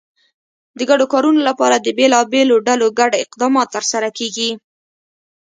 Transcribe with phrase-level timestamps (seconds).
[0.77, 4.49] د ګډو کارونو لپاره د بېلابېلو ډلو ګډ اقدامات ترسره کېږي.